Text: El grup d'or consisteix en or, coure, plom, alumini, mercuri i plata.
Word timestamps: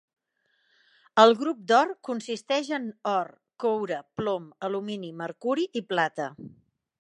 El 1.23 1.33
grup 1.41 1.59
d'or 1.71 1.91
consisteix 2.09 2.71
en 2.79 2.87
or, 3.11 3.29
coure, 3.65 4.01
plom, 4.21 4.49
alumini, 4.69 5.13
mercuri 5.21 5.69
i 5.83 5.89
plata. 5.93 6.33